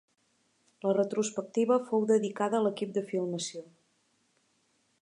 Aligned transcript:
La 0.87 0.93
retrospectiva 0.97 1.77
fou 1.91 2.09
dedicada 2.13 2.59
a 2.61 2.63
l'equip 2.69 2.97
de 2.99 3.05
filmació. 3.13 3.65